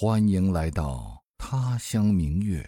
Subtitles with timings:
[0.00, 2.64] 欢迎来到他乡明月，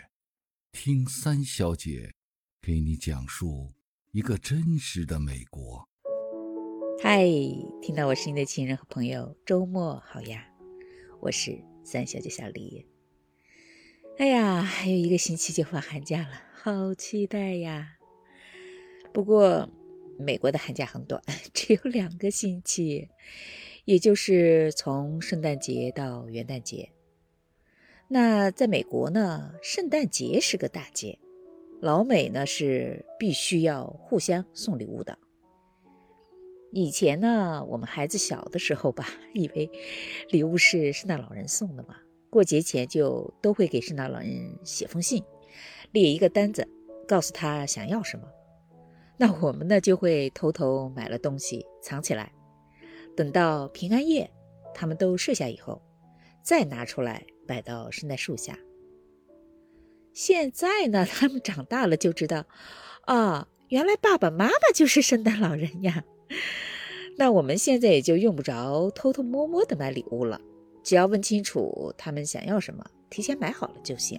[0.73, 2.13] 听三小姐
[2.61, 3.73] 给你讲述
[4.11, 5.89] 一个真实的美国。
[7.01, 7.25] 嗨，
[7.81, 10.45] 听到我声音的亲人和朋友，周末好呀！
[11.21, 12.85] 我是三小姐小黎。
[14.19, 17.97] 哎呀，还有一个星期就放寒假了，好期待呀！
[19.15, 19.71] 不过，
[20.19, 21.23] 美国的寒假很短，
[21.55, 23.09] 只有两个星期，
[23.85, 26.91] 也就是从圣诞节到元旦节。
[28.13, 31.17] 那在美国呢，圣诞节是个大节，
[31.81, 35.17] 老美呢是必须要互相送礼物的。
[36.73, 39.71] 以前呢，我们孩子小的时候吧，以为
[40.31, 41.99] 礼物是圣诞老人送的嘛，
[42.31, 45.23] 过节前就都会给圣诞老人写封信，
[45.93, 46.67] 列一个单子，
[47.07, 48.25] 告诉他想要什么。
[49.17, 52.33] 那我们呢就会偷偷买了东西藏起来，
[53.17, 54.29] 等到平安夜
[54.75, 55.81] 他们都睡下以后，
[56.43, 58.57] 再拿出来摆到圣诞树下。
[60.13, 62.47] 现在呢，他们长大了就知道，
[63.07, 66.05] 啊，原来爸爸妈妈就是圣诞老人呀。
[67.19, 70.41] 那我们现在也就用不着偷偷摸摸的买礼物了，
[70.85, 74.17] 只要问清楚他们想要什么，提前买好了就行。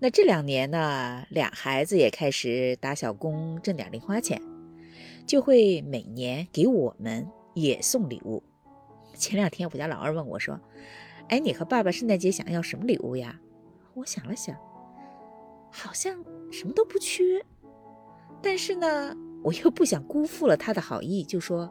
[0.00, 4.42] 那这两年呢，俩孩子也开始打小工挣点零花钱，
[5.24, 8.42] 就会每年给我们也送礼物。
[9.16, 10.60] 前两天我家老二问我说
[11.28, 13.40] ：“哎，你和爸爸圣诞节想要什么礼物呀？”
[13.94, 14.54] 我想了想，
[15.70, 17.44] 好像什么都不缺，
[18.42, 21.70] 但是呢，我又不想辜负了他的好意，就说：“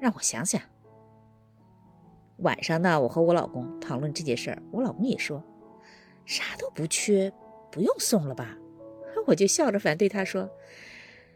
[0.00, 0.60] 让我想想。”
[2.38, 5.42] 晚上呢，我和我老公讨论这件事儿，我老公也说。
[6.24, 7.32] 啥都不缺，
[7.72, 8.56] 不用送了吧？
[9.26, 10.48] 我就笑着反对他说：“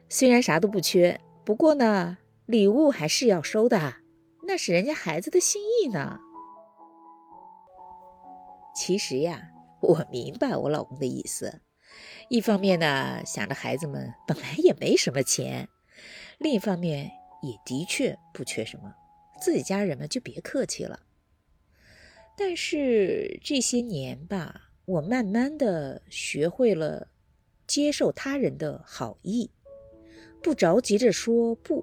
[0.08, 3.97] 虽然啥都不缺，不过呢，礼物还是要收的，
[4.47, 6.20] 那是人家孩子的心意呢。”
[8.75, 11.61] 其实呀，我明白我老公的意思。
[12.29, 15.67] 一方面呢，想着孩子们本来也没什么钱；
[16.39, 17.11] 另一方面，
[17.42, 18.95] 也的确不缺什么，
[19.40, 21.01] 自己家人们就别客气了。
[22.36, 24.70] 但是这些年吧。
[24.86, 27.08] 我慢慢的学会了
[27.67, 29.51] 接受他人的好意，
[30.42, 31.83] 不着急着说不。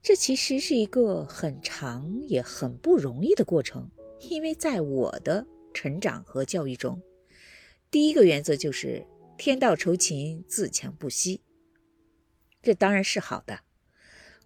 [0.00, 7.00] 这其实是一个很长也很不容易的过程，因为在我的成长和教育中，
[7.90, 9.06] 第一个原则就是
[9.38, 11.40] “天道酬勤，自强不息”。
[12.62, 13.60] 这当然是好的，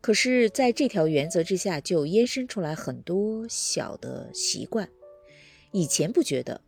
[0.00, 4.88] 可是在这条原则之下，就延伸出来很多小的习惯。
[5.72, 6.60] 以前不觉得，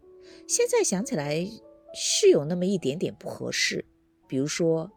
[0.48, 1.47] 现在想起来
[1.94, 3.84] 是有那么一点点不合适。
[4.26, 4.91] 比如说，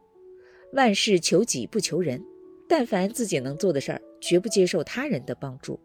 [0.72, 2.24] 万事求己不求人，
[2.70, 5.80] 但凡自己能做的事儿，绝不接受他人的帮助，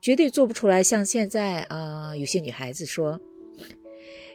[0.00, 0.82] 绝对做不出来。
[0.82, 3.20] 像现在啊，有些女孩子说，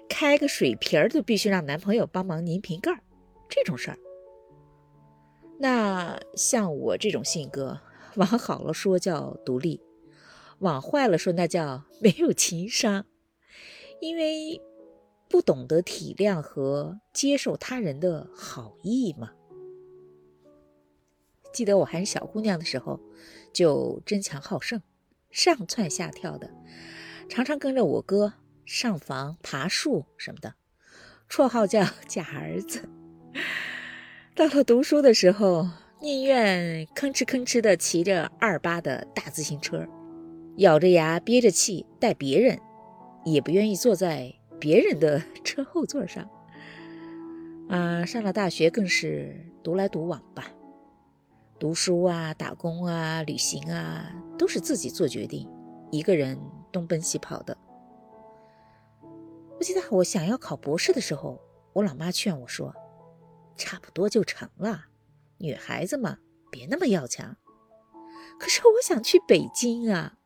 [0.08, 3.00] 开个水瓶儿都必须让男朋友帮忙拧瓶盖儿，
[3.50, 3.98] 这种事儿。
[5.58, 7.80] 那像我这种性格，
[8.16, 9.82] 往好了说叫独立。
[10.60, 13.06] 往坏了说，那叫没有情商，
[14.00, 14.62] 因为
[15.28, 19.32] 不懂得体谅和接受他人的好意嘛。
[21.52, 23.02] 记得我还是小姑娘的时候，
[23.54, 24.82] 就争强好胜，
[25.36, 26.50] 上蹿下跳的，
[27.28, 30.54] 常常跟着我哥上房、爬树什么的，
[31.30, 32.88] 绰号叫假儿子。
[34.34, 35.68] 到了读书的时候，
[36.00, 39.86] 宁愿吭哧吭哧的骑着二八的大自行车。
[40.56, 42.58] 咬着牙憋着气带别人，
[43.26, 46.30] 也不愿意坐在别人的车后座上。
[47.68, 50.50] 啊，上了大学更是独来独往吧，
[51.58, 55.50] 读书啊、打工啊、旅行啊，都是自己做决定，
[55.90, 56.38] 一个人
[56.70, 57.58] 东奔西跑的。
[59.58, 61.40] 我记得我想要考博士的时候，
[61.72, 62.76] 我老妈劝我说
[63.56, 64.88] ：“差不多就成了，
[65.38, 66.18] 女孩子嘛，
[66.52, 67.38] 别那么要强。”
[68.38, 70.18] 可是我想去北京啊。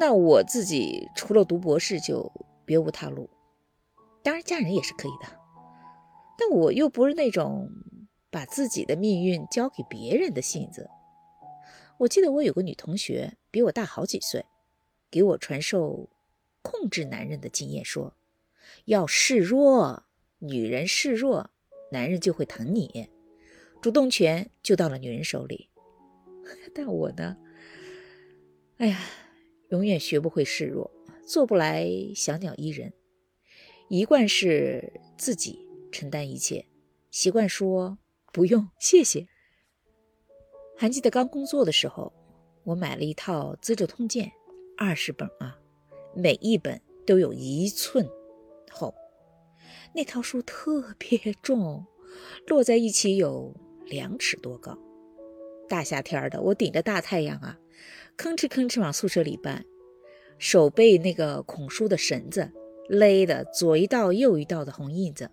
[0.00, 2.32] 那我自己除了读博士就
[2.64, 3.30] 别无他路，
[4.24, 5.38] 当然嫁人也是可以的，
[6.36, 7.70] 但我又不是那种
[8.32, 10.90] 把自己的命运交给别人的性子。
[11.98, 14.44] 我记得我有个女同学比我大好几岁，
[15.08, 16.08] 给我传授
[16.62, 18.16] 控制男人的经验，说
[18.86, 20.04] 要示弱，
[20.38, 21.50] 女人示弱，
[21.92, 23.08] 男人就会疼你，
[23.80, 25.68] 主动权就到了女人手里。
[26.74, 27.36] 但我呢，
[28.78, 28.98] 哎呀。
[29.68, 30.90] 永远学不会示弱，
[31.26, 32.92] 做不来小鸟依人，
[33.88, 36.66] 一贯是自己承担一切，
[37.10, 37.96] 习惯说
[38.32, 39.28] 不用谢谢。
[40.76, 42.12] 还记得刚工作的时候，
[42.64, 44.26] 我买了一套《资治通鉴》，
[44.76, 45.58] 二十本啊，
[46.16, 48.08] 每一本都有一寸
[48.70, 48.94] 厚。
[49.94, 51.84] 那套书特别重，
[52.46, 54.76] 摞在一起有两尺多高。
[55.68, 57.58] 大夏天的，我顶着大太阳啊，
[58.16, 59.64] 吭哧吭哧往宿舍里搬，
[60.38, 62.50] 手被那个孔书的绳子
[62.88, 65.30] 勒的左一道右一道的红印子。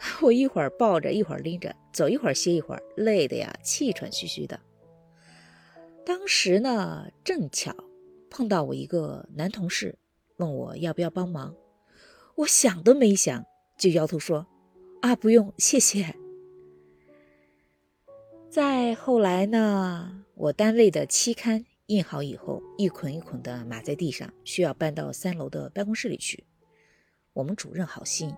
[0.22, 4.58] 我一会儿抱着，一会儿拎着，走一会儿歇一会儿，累的呀，气喘吁吁的。
[6.06, 7.74] 当时呢，正巧
[8.30, 9.98] 碰到我一个男同事，
[10.38, 11.54] 问我要不要帮忙。
[12.36, 13.44] 我想都没想，
[13.76, 14.46] 就摇头说
[15.02, 16.16] ：“啊，不用，谢谢。”
[18.48, 26.44] 再后来呢，我单位的期刊印好以后，一捆一捆的码在地上，需要搬到三楼的办公室里去。
[27.34, 28.34] 我们主任好心。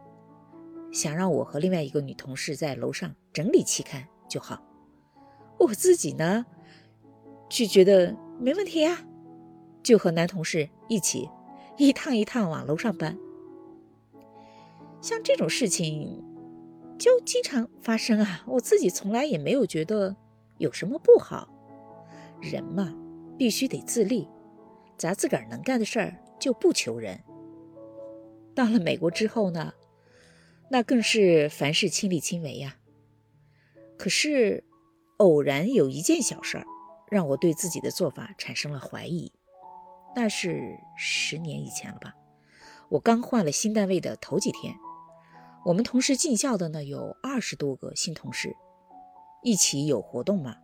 [0.93, 4.63] 想让我和另外一个女同事在楼上整理期刊就好，
[5.59, 6.45] 我自己呢，
[7.49, 9.05] 就觉得没问题呀，
[9.83, 11.29] 就和男同事一起
[11.79, 13.19] 一趟一趟往楼上搬。
[15.01, 16.23] 像这种事情
[16.99, 20.15] 就经常发生啊，我自己从来也没有觉得
[20.59, 21.49] 有什么不好。
[22.41, 22.95] 人嘛，
[23.39, 24.29] 必须得自立，
[24.99, 27.19] 咱自个儿能干的事儿就不求人。
[28.55, 29.73] 到了美国之后呢？
[30.73, 32.79] 那更是凡事亲力亲为呀。
[33.99, 34.65] 可是，
[35.19, 36.65] 偶然有一件小事儿，
[37.11, 39.31] 让我对自己的做法产生了怀疑。
[40.17, 42.15] 那是十年以前了吧？
[42.89, 44.75] 我刚换了新单位的头几天，
[45.67, 48.57] 我们同时进校的呢有二十多个新同事，
[49.43, 50.57] 一起有活动嘛。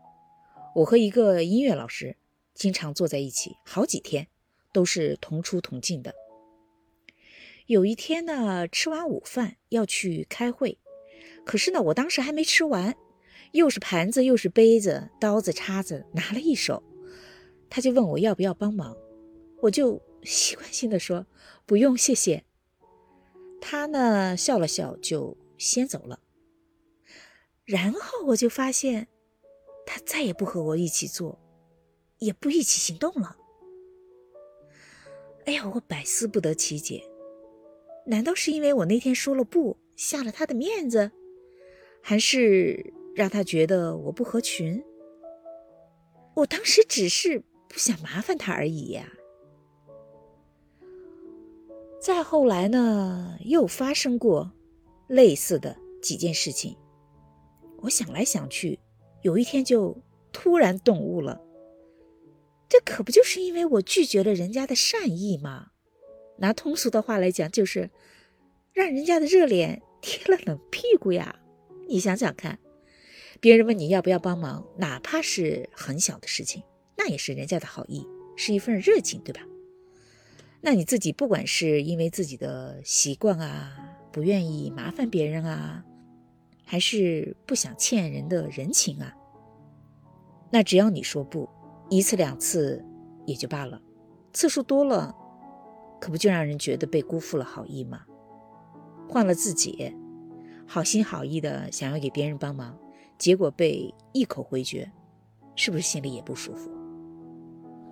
[0.74, 2.16] 我和一个音乐老师
[2.54, 4.28] 经常坐在一起，好几天
[4.72, 6.14] 都是同出同进的。
[7.68, 10.78] 有一天呢，吃完午饭要去开会，
[11.44, 12.96] 可是呢，我当时还没吃完，
[13.52, 16.82] 又是盘子又是杯子、刀子叉子拿了一手，
[17.68, 18.96] 他就问我要不要帮忙，
[19.60, 21.26] 我就 习惯性的说
[21.66, 22.42] 不用谢谢。
[23.60, 26.20] 他呢笑了笑就先走了，
[27.66, 29.08] 然后我就发现
[29.84, 31.38] 他再也不和我一起做，
[32.16, 33.36] 也不一起行动了。
[35.44, 37.04] 哎呀，我百思不得其解。
[38.08, 41.12] 难道是因为我那天说了不，下了他的面子，
[42.02, 44.82] 还是让他觉得我不合群？
[46.36, 49.12] 我当时只是不想麻烦他而已呀。
[52.00, 54.52] 再后来呢，又发生过
[55.06, 56.78] 类似的几件事情。
[57.82, 58.80] 我想来想去，
[59.20, 59.94] 有一天就
[60.32, 61.42] 突然顿悟了，
[62.70, 65.72] 这可不就是因为我拒绝了人家的善意吗？
[66.38, 67.90] 拿通俗的话来讲，就是
[68.72, 71.36] 让人家的热脸贴了冷屁股呀！
[71.88, 72.58] 你想想看，
[73.40, 76.62] 别人问你要不要帮忙，哪怕是很小的事情，
[76.96, 78.06] 那也是人家的好意，
[78.36, 79.42] 是一份热情，对吧？
[80.60, 85.84] 那你自己不管是因为自己的习惯啊，不愿意麻烦别人啊，
[86.64, 89.14] 还是不想欠人的人情啊，
[90.50, 91.48] 那只要你说不，
[91.88, 92.84] 一次两次
[93.26, 93.80] 也就罢了，
[94.32, 95.14] 次数多了。
[96.00, 98.02] 可不就让人觉得被辜负了好意吗？
[99.08, 99.94] 换了自己，
[100.66, 102.78] 好心好意的想要给别人帮忙，
[103.16, 104.90] 结果被一口回绝，
[105.56, 106.70] 是不是心里也不舒服？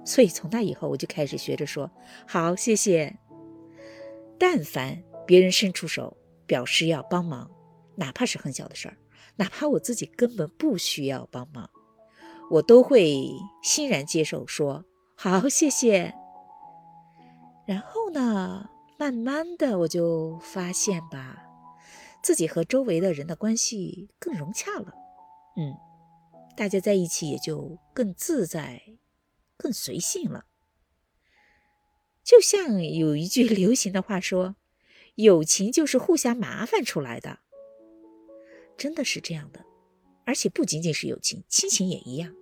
[0.05, 1.91] 所以从那以后，我就开始学着说
[2.29, 3.19] 好，谢谢。
[4.39, 6.17] 但凡别人伸出手
[6.47, 7.51] 表示要帮忙，
[7.97, 8.97] 哪怕是很小的事儿，
[9.37, 11.69] 哪怕我自己根本不需要帮忙，
[12.51, 13.27] 我都会
[13.63, 14.85] 欣然接受，说
[15.17, 16.15] 好，谢谢。
[17.67, 21.43] 然后呢，慢慢的我就发现吧，
[22.23, 24.95] 自己和周围的人的关系更融洽了，
[25.57, 25.75] 嗯，
[26.57, 28.83] 大家在一起也就更自在、
[29.57, 30.47] 更随性了。
[32.23, 34.57] 就像有一句 流行的话说
[35.17, 37.41] ：“友情就是互相麻烦出来的。”
[38.79, 39.65] 真的是这样的，
[40.25, 42.35] 而且不仅仅是友情，亲情也一样。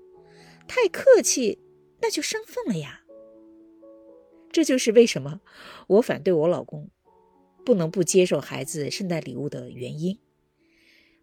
[0.67, 1.63] 太客气，
[2.01, 3.04] 那就生分了呀。
[4.55, 5.41] 这就是为什么
[5.89, 6.89] 我反对我老公
[7.65, 10.21] 不能不接受孩子圣诞礼物的原因。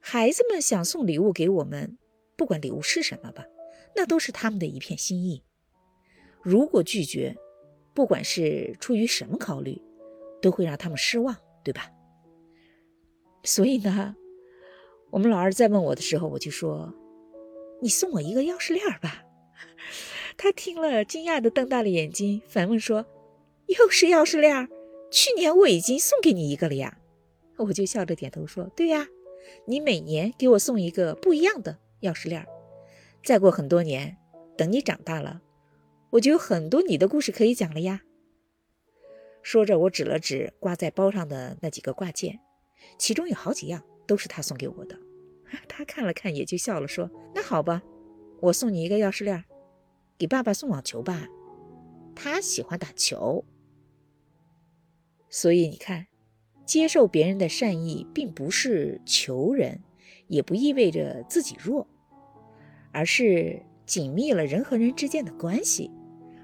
[0.01, 1.97] 孩子们想送礼物给我们，
[2.35, 3.45] 不管礼物是什么吧，
[3.95, 5.43] 那都是他们的一片心意。
[6.41, 7.37] 如果拒绝，
[7.93, 9.81] 不管是出于什么考虑，
[10.41, 11.33] 都会让他们失望，
[11.63, 11.89] 对吧？
[13.45, 14.17] 所以呢，
[15.09, 16.93] 我们老二在问我的时候，我就说
[17.81, 19.23] ：“你送我一个钥匙链吧。
[20.35, 23.05] ”他听了，惊讶的瞪大了眼睛，反问说。
[23.67, 24.67] 又是钥匙链，
[25.09, 26.99] 去年我已经送给你一个了呀。
[27.57, 29.07] 我就笑着点头说：“对呀，
[29.65, 32.45] 你每年给我送一个不一样的钥匙链。
[33.23, 34.17] 再过很多年，
[34.57, 35.41] 等你长大了，
[36.11, 38.01] 我就有很多你的故事可以讲了呀。
[39.43, 42.39] 说着，我指了指挂在包上的那几个挂件，
[42.97, 44.97] 其中有好几样都是他送给我的。
[45.67, 47.83] 他看了看，也就笑了，说：“那好吧，
[48.39, 49.43] 我送你一个钥匙链，
[50.17, 51.27] 给爸爸送网球吧，
[52.15, 53.45] 他喜欢打球。”
[55.33, 56.07] 所以你看，
[56.65, 59.81] 接受别人的善意，并不是求人，
[60.27, 61.87] 也不意味着自己弱，
[62.91, 65.89] 而是紧密了人和人之间的关系，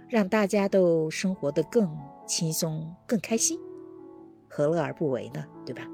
[0.08, 1.94] 让大家都生活得更
[2.26, 3.60] 轻松、更开心，
[4.48, 5.46] 何乐而不为呢？
[5.66, 5.86] 对吧？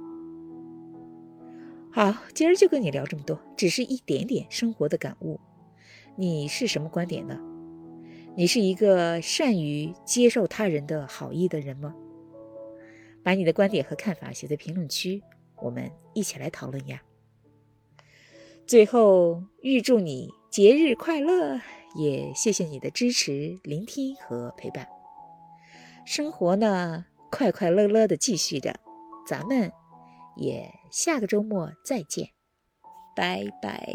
[1.91, 5.39] 好，今儿就跟你聊这么多，只是一点点生活的感悟。
[6.15, 7.39] 你是什么观点呢？
[8.35, 11.95] 你是一个善于接受他人的好意的人吗？
[13.23, 15.23] 把你的观点和看法写在评论区，
[15.57, 17.01] 我们一起来讨论呀。
[18.67, 21.59] 最后，预祝你节日快乐，
[21.95, 24.87] 也谢谢你的支持、聆听和陪伴。
[26.05, 28.79] 生活呢，快快乐乐的继续着，
[29.27, 29.71] 咱们
[30.35, 32.29] 也下个周末再见，
[33.15, 33.87] 拜拜。